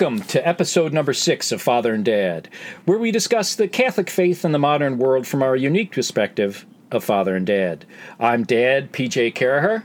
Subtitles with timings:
[0.00, 2.48] Welcome to episode number six of Father and Dad,
[2.84, 7.02] where we discuss the Catholic faith in the modern world from our unique perspective of
[7.02, 7.84] Father and Dad.
[8.20, 9.82] I'm Dad, PJ Caraher.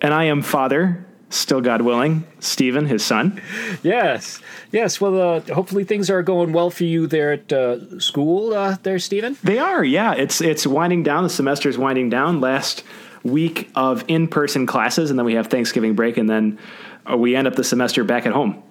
[0.00, 3.42] And I am Father, still God willing, Stephen, his son.
[3.82, 4.40] Yes,
[4.70, 5.00] yes.
[5.00, 9.00] Well, uh, hopefully things are going well for you there at uh, school, uh, there,
[9.00, 9.36] Stephen.
[9.42, 10.12] They are, yeah.
[10.12, 11.24] It's it's winding down.
[11.24, 12.40] The semester is winding down.
[12.40, 12.84] Last
[13.24, 16.56] week of in person classes, and then we have Thanksgiving break, and then
[17.10, 18.62] uh, we end up the semester back at home.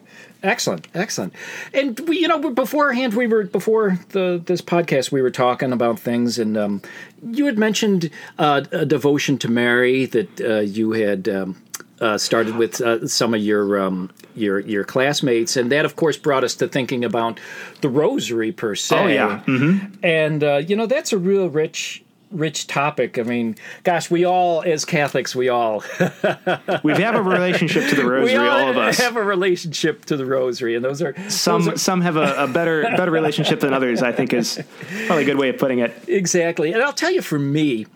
[0.41, 1.33] Excellent, excellent.
[1.73, 5.99] And we, you know, beforehand, we were before the this podcast, we were talking about
[5.99, 6.81] things, and um,
[7.29, 11.61] you had mentioned uh, a devotion to Mary that uh, you had um,
[11.99, 16.15] uh, started with uh, some of your um, your your classmates, and that, of course,
[16.15, 17.39] brought us to thinking about
[17.81, 18.97] the Rosary per se.
[18.97, 19.93] Oh yeah, mm-hmm.
[20.03, 22.01] and uh, you know, that's a real rich
[22.31, 23.17] rich topic.
[23.17, 25.83] I mean, gosh, we all, as Catholics, we all
[26.83, 28.37] we have a relationship to the Rosary.
[28.37, 31.73] all, all, of us have a relationship to the Rosary, and those are some those
[31.73, 34.01] are, some have a, a, better better relationship than others.
[34.01, 34.61] I think is
[35.07, 35.93] probably a good way of putting it.
[36.07, 37.87] Exactly, and I'll tell you, for me,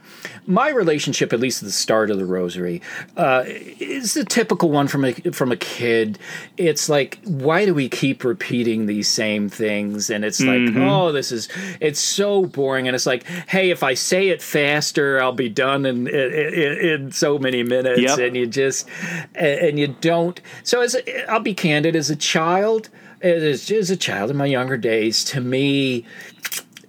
[0.45, 2.81] my relationship, at least at the start of the Rosary,
[3.17, 6.19] uh, is a typical one from a from a kid.
[6.57, 10.09] It's like, why do we keep repeating these same things?
[10.09, 10.77] And it's mm-hmm.
[10.77, 12.87] like, oh, this is it's so boring.
[12.87, 17.11] And it's like, hey, if I say it faster, I'll be done in in, in
[17.11, 18.01] so many minutes.
[18.01, 18.19] Yep.
[18.19, 18.87] And you just
[19.35, 20.39] and you don't.
[20.63, 22.89] So as a, I'll be candid, as a child,
[23.21, 26.05] as, as a child in my younger days, to me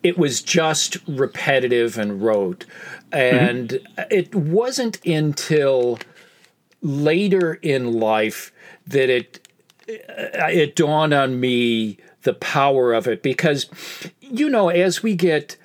[0.04, 2.66] it was just repetitive and rote.
[3.10, 4.02] And mm-hmm.
[4.10, 5.98] it wasn't until
[6.82, 8.52] later in life
[8.86, 9.48] that it
[9.88, 13.66] uh, it dawned on me the power of it because
[14.20, 15.56] you know as we get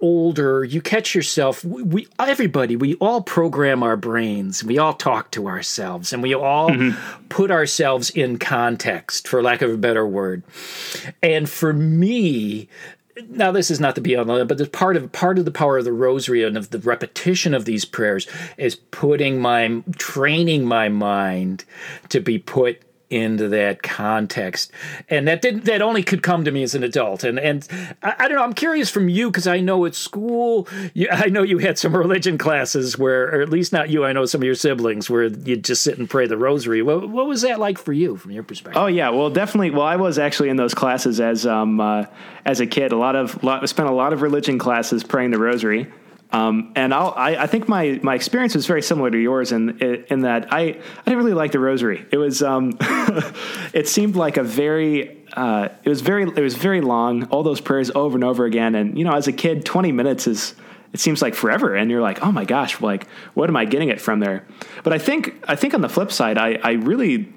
[0.00, 5.48] older you catch yourself we everybody we all program our brains we all talk to
[5.48, 7.26] ourselves and we all mm-hmm.
[7.28, 10.42] put ourselves in context for lack of a better word
[11.22, 12.68] and for me
[13.28, 15.50] now this is not to be on the but the part of part of the
[15.50, 20.64] power of the rosary and of the repetition of these prayers is putting my training
[20.64, 21.64] my mind
[22.08, 24.72] to be put into that context.
[25.08, 27.22] And that didn't that only could come to me as an adult.
[27.22, 27.66] And and
[28.02, 31.26] i, I don't know i'm curious from you because i know at school you, i
[31.26, 34.40] know you had some religion classes where or at least not you i know some
[34.40, 36.82] of your siblings where you'd just sit and pray the rosary.
[36.82, 38.82] What, what was that like for you from your perspective?
[38.82, 39.10] Oh yeah.
[39.10, 42.06] Well definitely well i was actually in those classes as um uh,
[42.44, 42.92] as a kid.
[42.92, 45.86] A lot of lot, spent a lot of religion classes praying the rosary
[46.32, 50.20] um, and I, I think my, my experience was very similar to yours in in
[50.22, 50.72] that I, I
[51.04, 52.04] didn't really like the rosary.
[52.10, 52.76] It was um,
[53.72, 57.24] it seemed like a very uh, it was very it was very long.
[57.24, 58.74] All those prayers over and over again.
[58.74, 60.54] And you know, as a kid, twenty minutes is
[60.92, 61.74] it seems like forever.
[61.74, 64.44] And you're like, oh my gosh, like what am I getting it from there?
[64.82, 67.32] But I think I think on the flip side, I, I really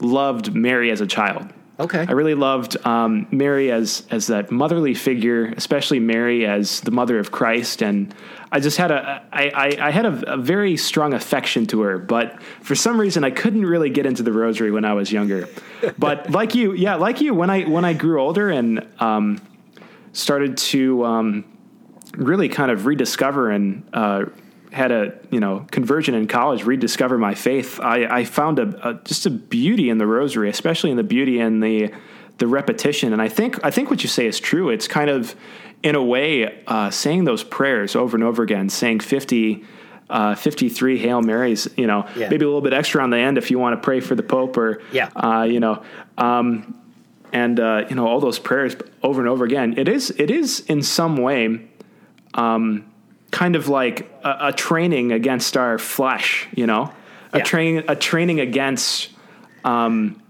[0.00, 1.48] loved Mary as a child.
[1.80, 2.04] Okay.
[2.06, 7.18] I really loved um, Mary as as that motherly figure, especially Mary as the mother
[7.18, 8.14] of Christ, and
[8.50, 11.98] I just had a I, I, I had a, a, very strong affection to her.
[11.98, 15.48] But for some reason, I couldn't really get into the Rosary when I was younger.
[15.98, 19.40] but like you, yeah, like you, when I when I grew older and um,
[20.12, 21.44] started to um,
[22.16, 24.26] really kind of rediscover and uh,
[24.72, 27.78] had a you know conversion in college, rediscover my faith.
[27.80, 31.38] I, I found a, a, just a beauty in the rosary, especially in the beauty
[31.38, 31.92] in the
[32.38, 33.12] the repetition.
[33.12, 34.70] And I think I think what you say is true.
[34.70, 35.36] It's kind of
[35.82, 39.64] in a way uh, saying those prayers over and over again, saying fifty.
[40.10, 42.28] Uh, 53 Hail Marys, you know, yeah.
[42.28, 44.22] maybe a little bit extra on the end if you want to pray for the
[44.22, 45.08] Pope or, yeah.
[45.16, 45.82] Uh, you know,
[46.18, 46.78] um,
[47.32, 49.78] and, uh, you know, all those prayers over and over again.
[49.78, 51.66] It is, it is in some way,
[52.34, 52.91] um,
[53.32, 56.92] kind of like a, a training against our flesh, you know,
[57.32, 57.44] a yeah.
[57.44, 59.10] training a training against
[59.64, 60.22] um,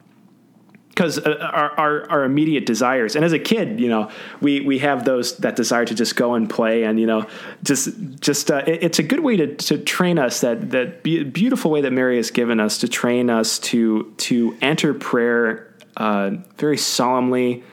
[0.89, 4.11] because uh, our, our, our immediate desires and as a kid you know
[4.41, 7.27] we we have those that desire to just go and play and you know
[7.63, 7.89] just
[8.21, 11.71] just uh, it, it's a good way to to train us that that be, beautiful
[11.71, 16.77] way that Mary has given us to train us to to enter prayer uh, very
[16.77, 17.65] solemnly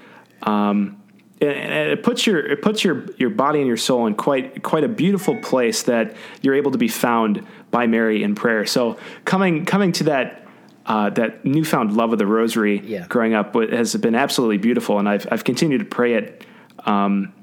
[0.43, 0.98] um,
[1.41, 4.89] it puts your it puts your your body and your soul in quite quite a
[4.89, 8.65] beautiful place that you're able to be found by Mary in prayer.
[8.65, 10.45] So coming coming to that
[10.85, 13.05] uh, that newfound love of the Rosary yeah.
[13.07, 16.45] growing up has been absolutely beautiful, and I've I've continued to pray it.
[16.85, 17.33] Um,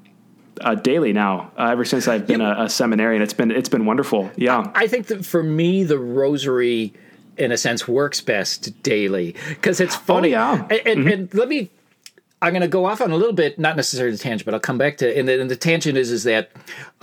[0.62, 2.62] uh, daily now, uh, ever since I've been yeah.
[2.62, 4.30] a, a, seminarian, it's been it's been wonderful.
[4.36, 6.94] Yeah, I think that for me, the Rosary,
[7.36, 10.28] in a sense, works best daily because it's funny.
[10.28, 10.66] Oh, yeah.
[10.70, 11.08] and, and, mm-hmm.
[11.08, 11.70] and let me
[12.46, 14.60] I'm going to go off on a little bit, not necessarily the tangent, but I'll
[14.60, 15.18] come back to.
[15.18, 16.52] And the, and the tangent is is that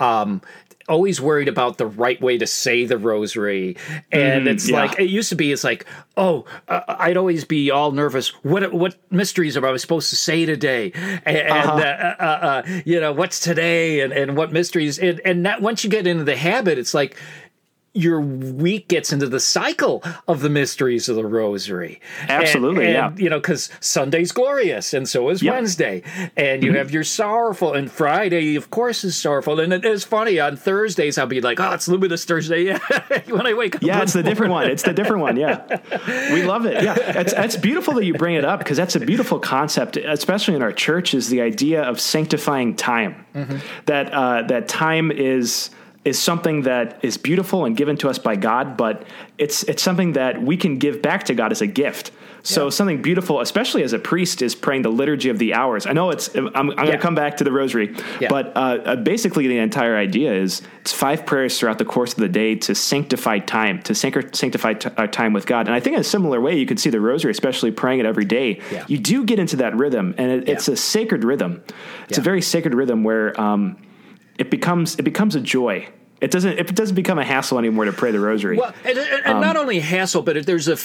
[0.00, 0.40] um,
[0.88, 3.76] always worried about the right way to say the rosary
[4.12, 4.84] and mm, it's yeah.
[4.84, 5.86] like it used to be it's like
[6.16, 10.44] oh uh, i'd always be all nervous what what mysteries am i supposed to say
[10.44, 10.92] today
[11.24, 11.72] and, uh-huh.
[11.72, 15.84] uh, uh, uh, you know what's today and, and what mysteries and, and that once
[15.84, 17.16] you get into the habit it's like
[17.94, 22.00] your week gets into the cycle of the mysteries of the rosary.
[22.28, 23.24] Absolutely, and, and, yeah.
[23.24, 25.54] You know, because Sunday's glorious, and so is yep.
[25.54, 26.02] Wednesday,
[26.36, 26.78] and you mm-hmm.
[26.78, 29.60] have your sorrowful, and Friday, of course, is sorrowful.
[29.60, 32.78] And it is funny on Thursdays, I'll be like, "Oh, it's Luminous Thursday." Yeah.
[33.28, 34.68] When I wake up, yeah, it's the different one.
[34.68, 35.36] It's the different one.
[35.36, 35.80] Yeah,
[36.32, 36.82] we love it.
[36.82, 40.54] Yeah, it's it's beautiful that you bring it up because that's a beautiful concept, especially
[40.54, 43.24] in our church, is the idea of sanctifying time.
[43.34, 43.58] Mm-hmm.
[43.86, 45.70] That uh, that time is
[46.04, 49.04] is something that is beautiful and given to us by God, but
[49.38, 52.12] it's it's something that we can give back to God as a gift.
[52.46, 52.70] So yeah.
[52.70, 55.86] something beautiful, especially as a priest, is praying the liturgy of the hours.
[55.86, 56.34] I know it's.
[56.34, 56.74] I'm, I'm yeah.
[56.74, 58.28] going to come back to the rosary, yeah.
[58.28, 62.18] but uh, uh, basically the entire idea is it's five prayers throughout the course of
[62.18, 65.68] the day to sanctify time, to sanctify t- our time with God.
[65.68, 68.06] And I think in a similar way, you can see the rosary, especially praying it
[68.06, 68.60] every day.
[68.88, 71.64] You do get into that rhythm, and it, it's a sacred rhythm.
[72.10, 73.40] It's a very sacred rhythm where.
[73.40, 73.78] Um,
[74.38, 75.88] it becomes it becomes a joy.
[76.20, 76.58] It doesn't.
[76.58, 78.56] If it doesn't become a hassle anymore to pray the rosary.
[78.56, 80.78] Well, and, and um, not only hassle, but there's a.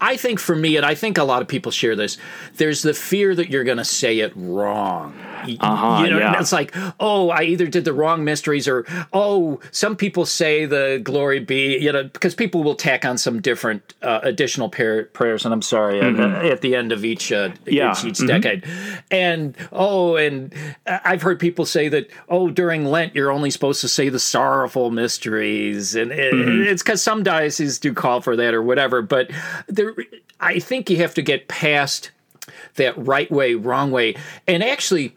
[0.00, 2.16] I think for me, and I think a lot of people share this.
[2.54, 5.14] There's the fear that you're going to say it wrong.
[5.60, 6.40] Uh-huh, you know, yeah.
[6.40, 11.00] it's like, oh, I either did the wrong mysteries, or oh, some people say the
[11.02, 15.44] glory be, you know, because people will tack on some different uh, additional par- prayers,
[15.44, 16.20] and I'm sorry, mm-hmm.
[16.20, 17.92] at, at, the end of each uh, yeah.
[17.92, 18.26] each, each mm-hmm.
[18.26, 18.64] decade,
[19.10, 20.54] and oh, and
[20.86, 24.90] I've heard people say that oh, during Lent you're only supposed to say the sorrowful
[24.90, 26.62] mysteries, and it, mm-hmm.
[26.62, 29.30] it's because some dioceses do call for that or whatever, but
[29.66, 29.94] there,
[30.40, 32.10] I think you have to get past
[32.76, 34.14] that right way, wrong way,
[34.46, 35.14] and actually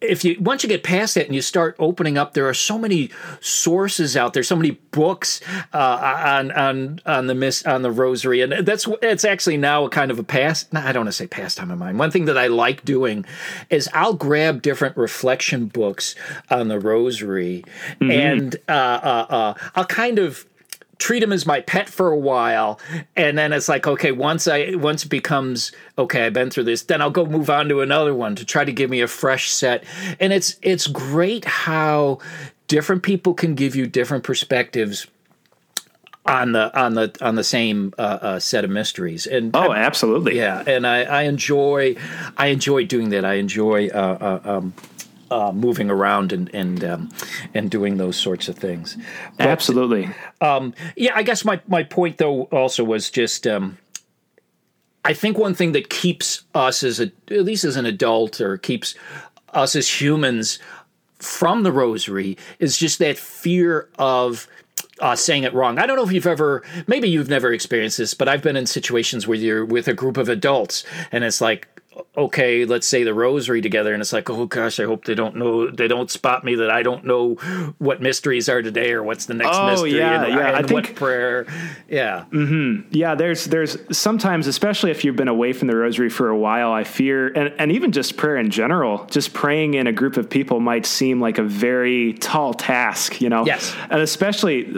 [0.00, 2.78] if you once you get past that and you start opening up, there are so
[2.78, 3.10] many
[3.40, 5.40] sources out there, so many books
[5.72, 9.90] uh, on on on the miss on the rosary, and that's it's actually now a
[9.90, 10.74] kind of a past.
[10.74, 11.98] I don't want to say pastime of mine.
[11.98, 13.24] One thing that I like doing
[13.70, 16.14] is I'll grab different reflection books
[16.50, 17.64] on the rosary,
[18.00, 18.10] mm-hmm.
[18.10, 20.46] and uh, uh, uh I'll kind of
[20.98, 22.80] treat him as my pet for a while
[23.14, 26.82] and then it's like okay once i once it becomes okay i've been through this
[26.82, 29.50] then i'll go move on to another one to try to give me a fresh
[29.50, 29.84] set.
[30.20, 32.18] And it's it's great how
[32.66, 35.06] different people can give you different perspectives
[36.26, 39.26] on the on the on the same uh, uh, set of mysteries.
[39.26, 40.36] And oh absolutely.
[40.36, 41.96] yeah and I, I enjoy
[42.36, 43.24] I enjoy doing that.
[43.24, 44.74] I enjoy uh, uh um,
[45.30, 47.10] uh, moving around and and um,
[47.54, 48.96] and doing those sorts of things.
[49.36, 50.10] But, Absolutely.
[50.40, 53.46] Um, yeah, I guess my my point though also was just.
[53.46, 53.78] Um,
[55.04, 58.58] I think one thing that keeps us as a at least as an adult or
[58.58, 58.94] keeps
[59.54, 60.58] us as humans
[61.18, 64.46] from the rosary is just that fear of
[65.00, 65.78] uh, saying it wrong.
[65.78, 68.66] I don't know if you've ever, maybe you've never experienced this, but I've been in
[68.66, 71.68] situations where you're with a group of adults and it's like,
[72.16, 75.36] okay, let's say the rosary together, and it's like, oh gosh, I hope they don't
[75.36, 77.34] know, they don't spot me that I don't know
[77.78, 79.96] what mysteries are today or what's the next oh, mystery.
[79.96, 80.46] Yeah, and, yeah.
[80.48, 81.46] And I think prayer.
[81.88, 82.24] Yeah.
[82.30, 82.88] Mm-hmm.
[82.92, 83.14] Yeah.
[83.14, 86.84] There's, there's sometimes, especially if you've been away from the rosary for a while, I
[86.84, 90.60] fear, and, and even just prayer in general, just praying in a group of people
[90.60, 93.46] might seem like a very tall task, you know?
[93.46, 93.74] Yes.
[93.90, 94.74] And especially,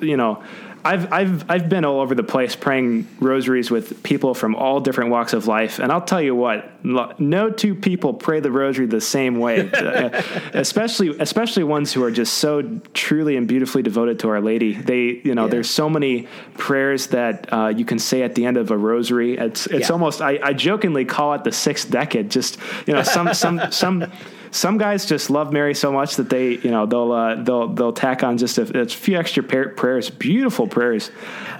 [0.00, 0.42] you know,
[0.84, 5.10] I've I've I've been all over the place praying rosaries with people from all different
[5.10, 9.00] walks of life, and I'll tell you what, no two people pray the rosary the
[9.00, 10.22] same way, uh,
[10.52, 14.74] especially especially ones who are just so truly and beautifully devoted to Our Lady.
[14.74, 15.52] They, you know, yeah.
[15.52, 19.38] there's so many prayers that uh, you can say at the end of a rosary.
[19.38, 19.92] It's it's yeah.
[19.92, 22.30] almost I, I jokingly call it the sixth decade.
[22.30, 24.12] Just you know, some some some
[24.54, 27.92] some guys just love Mary so much that they, you know, they'll uh, they'll they'll
[27.92, 31.10] tack on just a, a few extra prayers, beautiful prayers.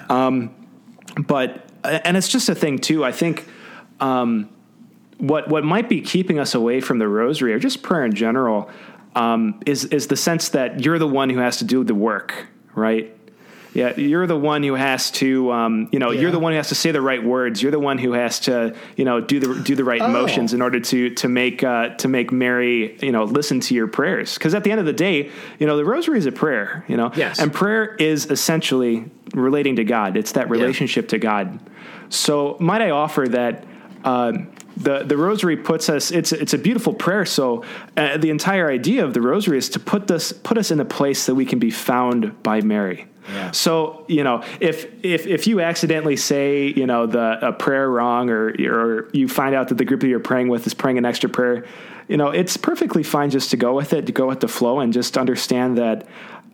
[0.08, 0.54] Um,
[1.18, 3.04] but and it's just a thing too.
[3.04, 3.48] I think
[3.98, 4.48] um,
[5.18, 8.70] what what might be keeping us away from the Rosary or just prayer in general
[9.16, 12.46] um, is is the sense that you're the one who has to do the work,
[12.76, 13.12] right?
[13.74, 16.20] Yeah, you're the one who has to, um, you know, yeah.
[16.20, 17.60] you're the one who has to say the right words.
[17.60, 20.08] You're the one who has to, you know, do the do the right oh.
[20.08, 23.88] motions in order to to make uh, to make Mary, you know, listen to your
[23.88, 24.34] prayers.
[24.34, 26.84] Because at the end of the day, you know, the Rosary is a prayer.
[26.86, 27.40] You know, yes.
[27.40, 30.16] and prayer is essentially relating to God.
[30.16, 31.10] It's that relationship yeah.
[31.10, 31.58] to God.
[32.10, 33.64] So might I offer that?
[34.04, 34.32] Uh,
[34.76, 37.64] the the rosary puts us it's it's a beautiful prayer so
[37.96, 40.84] uh, the entire idea of the rosary is to put us put us in a
[40.84, 43.06] place that we can be found by Mary
[43.52, 48.30] so you know, if if if you accidentally say you know the a prayer wrong,
[48.30, 51.04] or or you find out that the group that you're praying with is praying an
[51.04, 51.64] extra prayer,
[52.08, 54.80] you know, it's perfectly fine just to go with it, to go with the flow,
[54.80, 56.06] and just understand that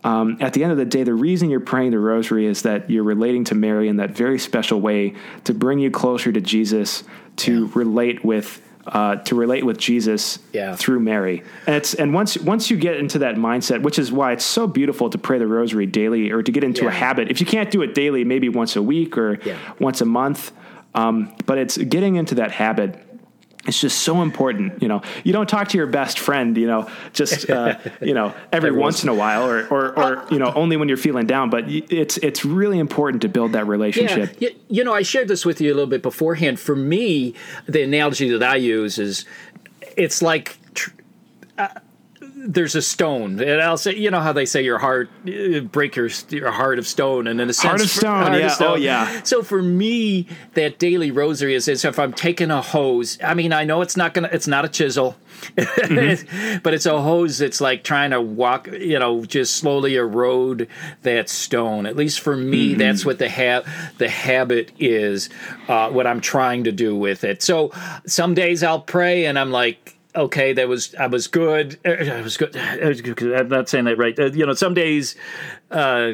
[0.03, 2.89] um, at the end of the day, the reason you're praying the rosary is that
[2.89, 5.13] you're relating to Mary in that very special way
[5.43, 7.03] to bring you closer to Jesus,
[7.37, 7.71] to yeah.
[7.75, 8.61] relate with.
[8.83, 10.75] Uh, to relate with Jesus yeah.
[10.75, 14.31] through Mary, and it's and once once you get into that mindset, which is why
[14.31, 16.89] it's so beautiful to pray the Rosary daily, or to get into yeah.
[16.89, 17.29] a habit.
[17.29, 19.37] If you can't do it daily, maybe once a week or
[19.77, 20.51] once a month,
[20.95, 23.10] um, but it's getting into that habit
[23.67, 24.81] it's just so important.
[24.81, 28.33] You know, you don't talk to your best friend, you know, just, uh, you know,
[28.51, 31.49] every once in a while or, or, or, you know, only when you're feeling down,
[31.49, 34.35] but it's, it's really important to build that relationship.
[34.39, 34.49] Yeah.
[34.67, 36.59] You know, I shared this with you a little bit beforehand.
[36.59, 37.35] For me,
[37.67, 39.25] the analogy that I use is
[39.95, 40.57] it's like,
[41.57, 41.67] uh,
[42.43, 45.95] there's a stone, and I'll say, you know how they say your heart uh, break
[45.95, 48.51] your your heart of stone, and in a sense, heart of stone, heart yeah, of
[48.51, 48.71] stone.
[48.71, 49.23] oh yeah.
[49.23, 53.17] So for me, that daily rosary is, is if I'm taking a hose.
[53.23, 55.15] I mean, I know it's not gonna, it's not a chisel,
[55.55, 56.57] mm-hmm.
[56.63, 60.67] but it's a hose that's like trying to walk, you know, just slowly erode
[61.03, 61.85] that stone.
[61.85, 62.79] At least for me, mm-hmm.
[62.79, 63.63] that's what the ha-
[63.97, 65.29] the habit is.
[65.67, 67.43] Uh, what I'm trying to do with it.
[67.43, 67.71] So
[68.05, 71.79] some days I'll pray, and I'm like okay, that was I was good.
[71.85, 73.33] I was good.
[73.33, 74.17] I'm not saying that right.
[74.17, 75.15] Uh, you know, some days
[75.69, 76.13] uh,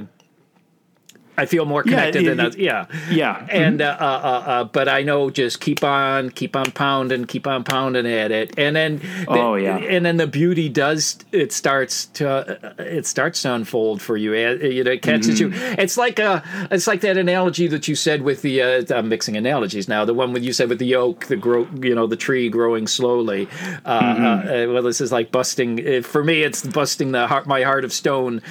[1.37, 2.55] I feel more connected yeah, than others.
[2.55, 3.45] Yeah, yeah.
[3.49, 4.03] And mm-hmm.
[4.03, 8.07] uh, uh, uh, but I know just keep on, keep on pounding, keep on pounding
[8.07, 13.05] at it, and then oh yeah, and then the beauty does it starts to it
[13.05, 14.33] starts to unfold for you.
[14.33, 15.53] You know, it catches mm-hmm.
[15.53, 15.75] you.
[15.77, 19.37] It's like a it's like that analogy that you said with the uh, I'm mixing
[19.37, 20.05] analogies now.
[20.05, 22.87] The one when you said with the oak, the grow, you know, the tree growing
[22.87, 23.47] slowly.
[23.85, 24.73] Uh, mm-hmm.
[24.73, 26.01] well, this is like busting.
[26.01, 28.41] For me, it's busting the heart, my heart of stone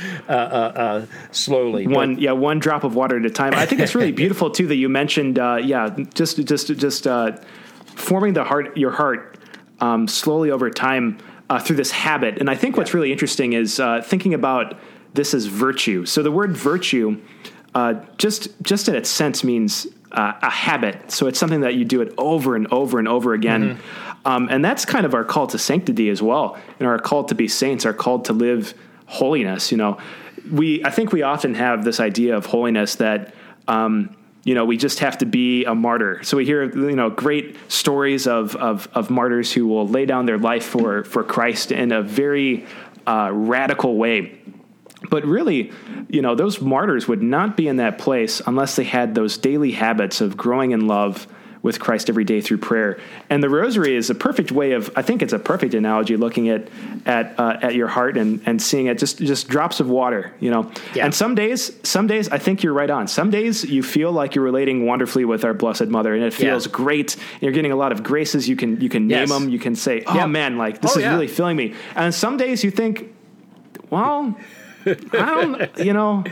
[1.33, 1.87] slowly.
[1.89, 3.55] One but, yeah, one drop drop of water at a time.
[3.55, 7.37] I think it's really beautiful too that you mentioned, uh, yeah, just just just uh,
[7.85, 9.39] forming the heart, your heart,
[9.81, 11.19] um, slowly over time
[11.49, 12.39] uh, through this habit.
[12.39, 14.79] And I think what's really interesting is uh, thinking about
[15.15, 16.05] this as virtue.
[16.05, 17.21] So the word virtue,
[17.75, 21.11] uh, just just in its sense, means uh, a habit.
[21.11, 23.77] So it's something that you do it over and over and over again.
[23.77, 24.29] Mm-hmm.
[24.29, 27.35] Um, and that's kind of our call to sanctity as well, and our call to
[27.35, 28.75] be saints, our call to live
[29.07, 29.71] holiness.
[29.71, 29.99] You know,
[30.51, 33.35] we I think we often have this idea of holiness that
[33.69, 36.23] um, you know we just have to be a martyr.
[36.23, 40.27] So we hear you know great stories of of, of martyrs who will lay down
[40.27, 42.67] their life for for Christ in a very
[43.07, 44.39] uh, radical way.
[45.11, 45.73] But really,
[46.09, 49.73] you know, those martyrs would not be in that place unless they had those daily
[49.73, 51.27] habits of growing in love,
[51.67, 52.99] with Christ every day through prayer.
[53.29, 56.49] And the rosary is a perfect way of, I think it's a perfect analogy looking
[56.49, 56.69] at
[57.05, 60.51] at uh, at your heart and and seeing it just just drops of water, you
[60.51, 60.71] know.
[60.95, 61.05] Yeah.
[61.05, 63.09] And some days, some days I think you're right on.
[63.09, 66.67] Some days you feel like you're relating wonderfully with our Blessed Mother, and it feels
[66.67, 66.73] yeah.
[66.73, 67.17] great.
[67.41, 68.49] You're getting a lot of graces.
[68.49, 69.29] You can you can name yes.
[69.29, 69.49] them.
[69.49, 72.63] You can say, "Oh man, like this oh, is really filling me." And some days
[72.63, 73.13] you think,
[73.91, 74.37] well
[74.87, 76.25] I don't, you know,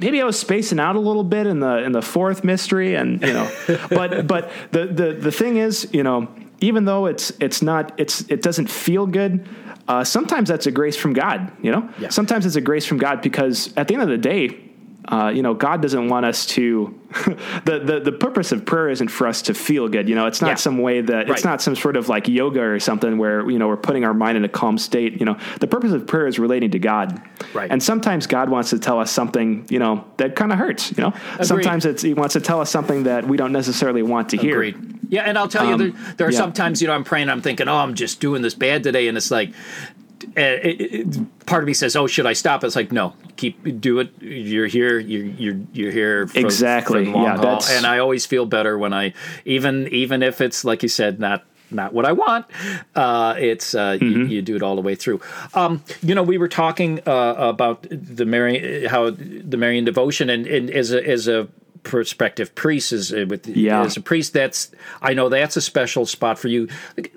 [0.00, 3.20] maybe I was spacing out a little bit in the in the fourth mystery, and
[3.22, 3.50] you know,
[3.90, 6.28] but but the the the thing is, you know,
[6.60, 9.46] even though it's it's not it's it doesn't feel good.
[9.86, 11.88] Uh, sometimes that's a grace from God, you know.
[11.98, 12.08] Yeah.
[12.08, 14.63] Sometimes it's a grace from God because at the end of the day,
[15.06, 16.98] uh, you know, God doesn't want us to.
[17.64, 20.08] the, the the purpose of prayer isn't for us to feel good.
[20.08, 20.54] You know, it's not yeah.
[20.54, 21.30] some way that right.
[21.30, 24.14] it's not some sort of like yoga or something where you know we're putting our
[24.14, 25.20] mind in a calm state.
[25.20, 27.20] You know, the purpose of prayer is relating to God.
[27.52, 27.70] Right.
[27.70, 29.66] And sometimes God wants to tell us something.
[29.68, 30.90] You know, that kind of hurts.
[30.96, 31.46] You know, Agreed.
[31.46, 34.62] sometimes it's He wants to tell us something that we don't necessarily want to hear.
[34.62, 35.10] Agreed.
[35.10, 36.38] Yeah, and I'll tell um, you, there, there are yeah.
[36.38, 39.16] sometimes you know I'm praying, I'm thinking, oh, I'm just doing this bad today, and
[39.16, 39.52] it's like
[40.36, 44.00] it, it, part of me says, "Oh, should I stop?" It's like, no, keep do
[44.00, 44.10] it.
[44.20, 44.98] You're here.
[44.98, 47.04] You're you're you're here for, exactly.
[47.06, 47.62] For yeah, haul.
[47.70, 49.14] and I always feel better when I
[49.44, 52.46] even even if it's like you said, not not what I want.
[52.94, 54.04] Uh, it's uh, mm-hmm.
[54.04, 55.20] you, you, do it all the way through.
[55.54, 60.46] Um, you know, we were talking uh, about the Mary, how the Marian devotion, and,
[60.46, 61.48] and as a as a
[61.84, 63.82] prospective priest as uh, with yeah.
[63.82, 66.68] as a priest that's I know that's a special spot for you.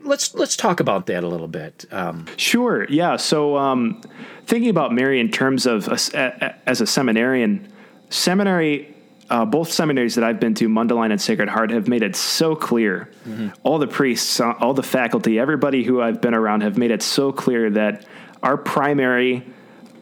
[0.04, 1.86] Let's let's talk about that a little bit.
[1.92, 2.86] Um, sure.
[2.90, 3.16] Yeah.
[3.16, 4.02] So um,
[4.46, 7.72] thinking about Mary in terms of a, as a seminarian,
[8.10, 8.94] seminary.
[9.30, 12.56] Uh, both seminaries that I've been to, Mundelein and Sacred Heart, have made it so
[12.56, 13.12] clear.
[13.28, 13.50] Mm-hmm.
[13.64, 17.04] All the priests, uh, all the faculty, everybody who I've been around have made it
[17.04, 18.06] so clear that
[18.42, 19.46] our primary,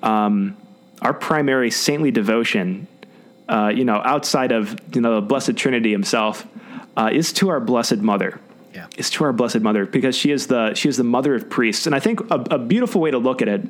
[0.03, 0.55] um,
[1.01, 2.88] our primary saintly devotion
[3.47, 6.45] uh, you know, outside of you know the Blessed Trinity Himself,
[6.97, 8.39] uh, is to our Blessed Mother.
[8.73, 8.87] Yeah.
[8.97, 11.85] Is to our Blessed Mother because she is the she is the mother of priests,
[11.85, 13.61] and I think a, a beautiful way to look at it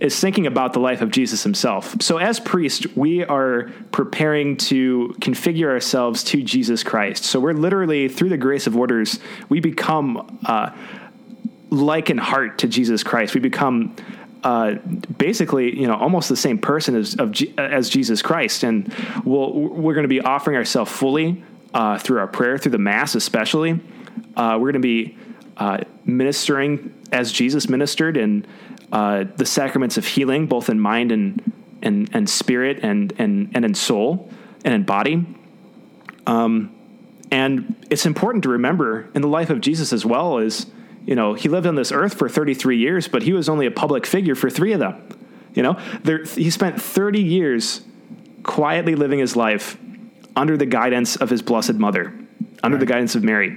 [0.00, 1.94] is thinking about the life of Jesus himself.
[2.00, 7.24] So, as priests, we are preparing to configure ourselves to Jesus Christ.
[7.24, 10.70] So, we're literally, through the grace of orders, we become uh,
[11.70, 13.34] like in heart to Jesus Christ.
[13.34, 13.94] We become
[14.42, 14.74] uh,
[15.18, 18.92] basically, you know, almost the same person as G- as Jesus Christ, and
[19.24, 21.44] we'll, we're going to be offering ourselves fully
[21.74, 23.80] uh, through our prayer, through the Mass, especially.
[24.36, 25.16] Uh, we're going to be
[25.56, 28.46] uh, ministering as Jesus ministered in
[28.90, 33.64] uh, the sacraments of healing, both in mind and and and spirit, and and and
[33.64, 34.28] in soul
[34.64, 35.24] and in body.
[36.26, 36.74] Um,
[37.30, 40.66] and it's important to remember in the life of Jesus as well is
[41.06, 43.70] you know, he lived on this earth for 33 years, but he was only a
[43.70, 45.08] public figure for three of them.
[45.54, 47.82] You know, there, he spent 30 years
[48.42, 49.76] quietly living his life
[50.34, 52.14] under the guidance of his blessed mother,
[52.62, 52.80] under right.
[52.80, 53.50] the guidance of Mary.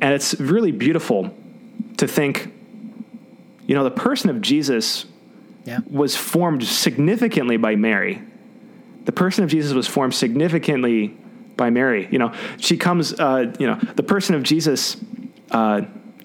[0.00, 1.34] And it's really beautiful
[1.96, 2.52] to think,
[3.66, 5.06] you know, the person of Jesus
[5.64, 5.80] yeah.
[5.90, 8.22] was formed significantly by Mary.
[9.06, 11.16] The person of Jesus was formed significantly
[11.56, 12.08] by Mary.
[12.10, 14.96] You know, she comes, uh, you know, the person of Jesus.
[15.50, 15.82] Uh,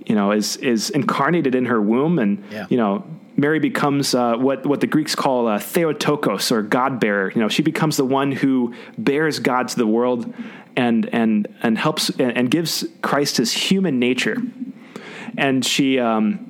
[0.10, 2.66] you know, is is incarnated in her womb, and yeah.
[2.70, 3.06] you know,
[3.38, 7.32] Mary becomes uh, what what the Greeks call a Theotokos or God bearer.
[7.32, 10.34] You know, she becomes the one who bears God to the world,
[10.76, 14.38] and and and helps and, and gives Christ his human nature,
[15.38, 16.00] and she.
[16.00, 16.48] Um,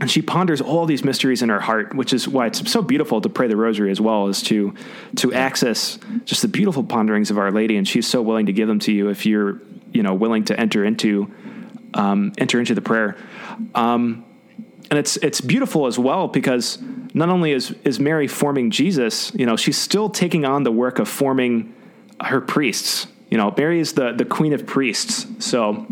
[0.00, 3.20] and she ponders all these mysteries in her heart, which is why it's so beautiful
[3.20, 4.74] to pray the Rosary as well, is to
[5.16, 8.66] to access just the beautiful ponderings of Our Lady, and she's so willing to give
[8.66, 11.32] them to you if you're you know willing to enter into
[11.94, 13.16] um, enter into the prayer.
[13.74, 14.24] Um,
[14.90, 16.78] and it's it's beautiful as well because
[17.14, 20.98] not only is is Mary forming Jesus, you know, she's still taking on the work
[20.98, 21.72] of forming
[22.20, 23.06] her priests.
[23.30, 25.26] You know, Mary is the the queen of priests.
[25.38, 25.86] So,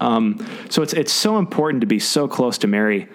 [0.00, 3.08] um, so it's it's so important to be so close to Mary.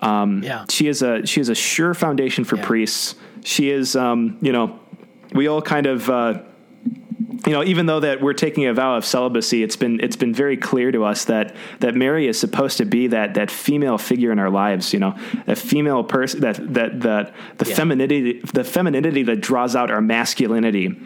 [0.00, 2.64] Um, yeah, she is a she is a sure foundation for yeah.
[2.64, 3.16] priests.
[3.44, 4.80] She is, um, you know,
[5.32, 6.08] we all kind of.
[6.08, 6.42] Uh,
[7.48, 10.34] you know, even though that we're taking a vow of celibacy, it's been it's been
[10.34, 14.30] very clear to us that that Mary is supposed to be that that female figure
[14.30, 14.92] in our lives.
[14.92, 17.74] You know, a female person that that that the yeah.
[17.74, 21.00] femininity the femininity that draws out our masculinity.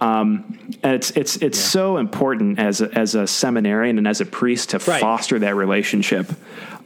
[0.00, 1.66] Um, and it's it's it's yeah.
[1.66, 5.00] so important as a, as a seminarian and as a priest to right.
[5.00, 6.30] foster that relationship.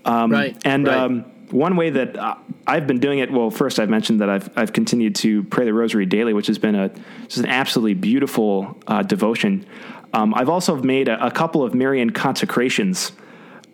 [0.06, 0.56] Um, right.
[0.64, 0.96] And right.
[0.96, 2.34] Um, one way that uh,
[2.66, 5.72] I've been doing it, well, first I've mentioned that I've I've continued to pray the
[5.72, 6.90] Rosary daily, which has been a
[7.24, 9.66] just an absolutely beautiful uh, devotion.
[10.12, 13.12] Um, I've also made a, a, couple of Marian consecrations.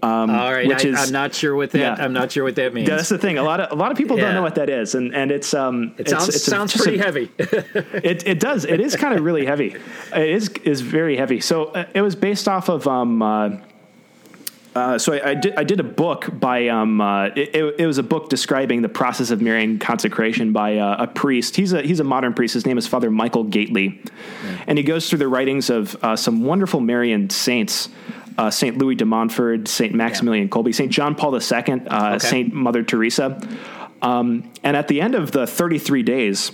[0.02, 1.78] Um, All right, which I, is, I'm not sure what that.
[1.78, 2.88] Yeah, I'm not sure what that means.
[2.88, 3.38] That's the thing.
[3.38, 4.24] A lot of a lot of people yeah.
[4.24, 6.78] don't know what that is, and and it's um, it sounds it's, it's sounds a,
[6.78, 7.30] pretty a, heavy.
[7.38, 8.64] it it does.
[8.64, 9.76] It is kind of really heavy.
[10.14, 11.40] It is is very heavy.
[11.40, 13.22] So uh, it was based off of um,
[14.74, 17.98] uh, so I, I, did I did a book by um uh, it, it, was
[17.98, 21.56] a book describing the process of Marian consecration by uh, a priest.
[21.56, 22.54] He's a he's a modern priest.
[22.54, 24.64] His name is Father Michael Gaitley, yeah.
[24.66, 27.88] and he goes through the writings of uh, some wonderful Marian saints.
[28.38, 30.50] Uh, Saint Louis de Montfort, Saint Maximilian yeah.
[30.50, 32.18] Kolbe, Saint John Paul II, okay.
[32.18, 33.38] Saint Mother Teresa,
[34.00, 36.50] um, and at the end of the 33 days,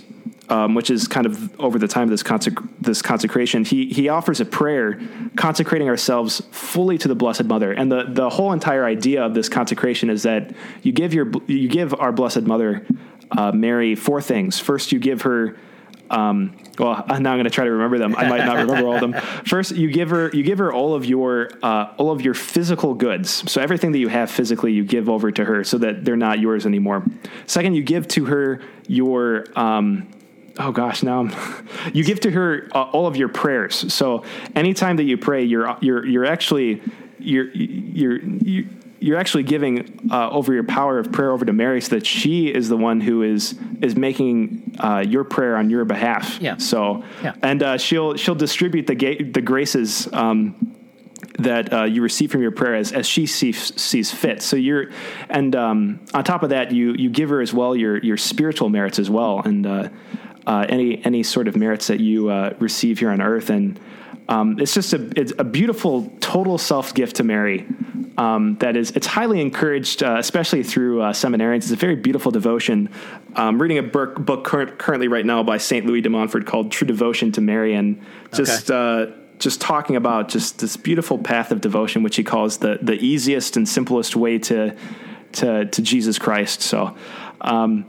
[0.49, 4.09] um, which is kind of over the time of this, consec- this consecration, he, he
[4.09, 4.99] offers a prayer
[5.35, 7.71] consecrating ourselves fully to the Blessed Mother.
[7.71, 11.69] And the, the whole entire idea of this consecration is that you give, your, you
[11.69, 12.85] give our Blessed Mother,
[13.31, 14.59] uh, Mary, four things.
[14.59, 15.55] First, you give her
[16.09, 18.15] um, well, now I'm going to try to remember them.
[18.15, 19.13] I might not remember all of them.
[19.45, 22.93] First, you give her you give her all of your uh, all of your physical
[22.93, 23.51] goods.
[23.51, 26.39] So everything that you have physically, you give over to her, so that they're not
[26.39, 27.05] yours anymore.
[27.45, 30.07] Second, you give to her your um,
[30.57, 31.35] oh gosh, now I'm,
[31.93, 33.93] you give to her uh, all of your prayers.
[33.93, 34.23] So
[34.55, 36.81] anytime that you pray, you're you're you're actually
[37.19, 38.19] you're you're
[39.01, 42.53] you're actually giving uh, over your power of prayer over to Mary, so that she
[42.53, 46.39] is the one who is is making uh, your prayer on your behalf.
[46.41, 46.57] Yeah.
[46.57, 47.33] So yeah.
[47.41, 50.07] and uh, she'll she'll distribute the ga- the graces.
[50.13, 50.75] Um,
[51.37, 54.41] that uh, you receive from your prayer as, as she sees, sees fit.
[54.41, 54.89] So you're,
[55.29, 58.69] and um, on top of that, you you give her as well your your spiritual
[58.69, 59.89] merits as well, and uh,
[60.45, 63.49] uh, any any sort of merits that you uh, receive here on earth.
[63.49, 63.79] And
[64.27, 67.65] um, it's just a it's a beautiful total self gift to Mary.
[68.17, 71.57] Um, that is, it's highly encouraged, uh, especially through uh, seminarians.
[71.59, 72.89] It's a very beautiful devotion.
[73.33, 76.69] I'm reading a book, book cur- currently right now by Saint Louis de Montfort called
[76.69, 78.01] "True Devotion to Mary," and
[78.33, 79.13] just okay.
[79.13, 82.95] Uh, just talking about just this beautiful path of devotion, which he calls the the
[82.95, 84.75] easiest and simplest way to
[85.33, 86.61] to to Jesus Christ.
[86.61, 86.95] So.
[87.41, 87.85] Um,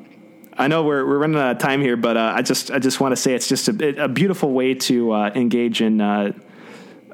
[0.61, 3.01] I know we're, we're running out of time here, but uh, I just I just
[3.01, 6.03] want to say it's just a, a beautiful way to uh, engage in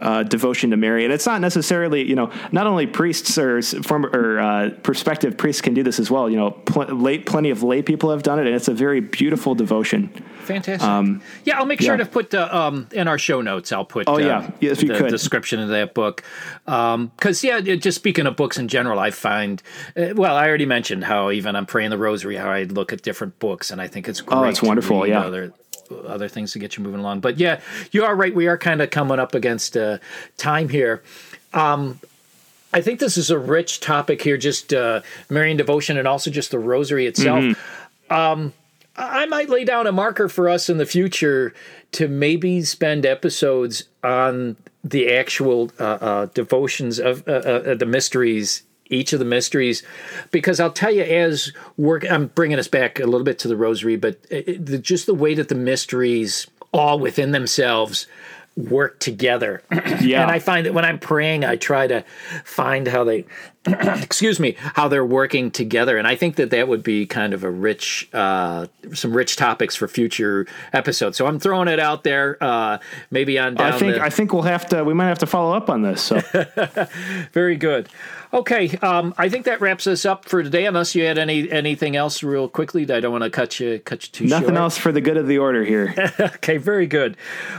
[0.01, 3.61] uh, uh, devotion to Mary, and it's not necessarily you know not only priests or
[3.63, 6.31] former or uh, prospective priests can do this as well.
[6.31, 9.01] You know, pl- late, plenty of lay people have done it, and it's a very
[9.01, 10.09] beautiful devotion.
[10.45, 10.89] Fantastic.
[10.89, 12.05] Um, yeah, I'll make sure yeah.
[12.05, 13.73] to put uh, um, in our show notes.
[13.73, 15.11] I'll put oh yeah, yes, the could.
[15.11, 16.23] description of that book.
[16.65, 17.11] Because um,
[17.43, 19.63] yeah, just speaking of books in general, I find
[19.97, 23.03] uh, well, I already mentioned how even I'm praying the Rosary, how I look at
[23.03, 24.39] different books, and I think it's great.
[24.39, 25.07] Oh, it's wonderful.
[25.07, 25.21] Yeah.
[25.21, 25.53] Other,
[26.07, 27.21] other things to get you moving along.
[27.21, 27.61] But yeah,
[27.93, 28.35] you are right.
[28.35, 29.99] We are kind of coming up against uh,
[30.37, 31.03] time here.
[31.53, 32.01] Um,
[32.73, 36.51] I think this is a rich topic here, just uh, Marian devotion and also just
[36.51, 37.43] the Rosary itself.
[37.43, 38.13] Mm-hmm.
[38.13, 38.53] Um,
[38.97, 41.55] I might lay down a marker for us in the future
[41.93, 48.63] to maybe spend episodes on the actual uh, uh, devotions of uh, uh, the mysteries
[48.91, 49.83] each of the mysteries
[50.31, 53.57] because I'll tell you as work I'm bringing us back a little bit to the
[53.57, 58.07] rosary but it, the, just the way that the mysteries all within themselves
[58.57, 59.63] work together.
[60.01, 60.23] Yeah.
[60.23, 62.05] and I find that when I'm praying, I try to
[62.45, 63.25] find how they,
[64.03, 65.97] excuse me, how they're working together.
[65.97, 69.75] And I think that that would be kind of a rich, uh, some rich topics
[69.75, 71.17] for future episodes.
[71.17, 72.37] So I'm throwing it out there.
[72.41, 72.79] Uh,
[73.11, 73.59] maybe on.
[73.59, 74.85] I think the, I think we'll have to.
[74.85, 76.03] We might have to follow up on this.
[76.03, 76.21] So.
[77.33, 77.89] Very good.
[78.33, 80.67] Okay, um, I think that wraps us up for today.
[80.67, 84.05] Unless you had any anything else, real quickly, I don't want to cut you cut
[84.05, 84.59] you too Nothing short.
[84.59, 85.95] else for the good of the order here.
[86.21, 87.17] okay, very good.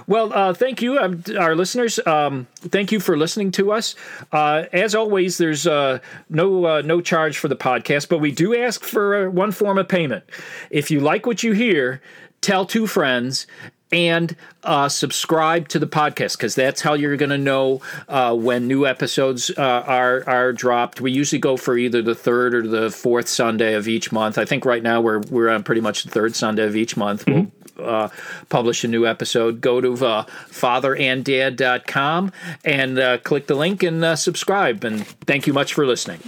[0.08, 2.00] Well, uh, thank you, um, our listeners.
[2.06, 3.96] Um, thank you for listening to us.
[4.32, 5.97] Uh, as always, there's uh,
[6.30, 9.78] no uh, no charge for the podcast, but we do ask for uh, one form
[9.78, 10.24] of payment.
[10.70, 12.02] If you like what you hear,
[12.42, 13.48] tell two friends
[13.92, 18.68] and uh, subscribe to the podcast because that's how you're going to know uh, when
[18.68, 21.00] new episodes uh, are are dropped.
[21.00, 24.38] We usually go for either the third or the fourth Sunday of each month.
[24.38, 27.26] I think right now we're we're on pretty much the third Sunday of each month.
[27.26, 27.40] Mm-hmm.
[27.40, 28.10] We'll uh,
[28.50, 29.62] publish a new episode.
[29.62, 32.32] Go to uh, fatheranddad.com
[32.66, 34.84] and uh, click the link and uh, subscribe.
[34.84, 36.20] And thank you much for listening.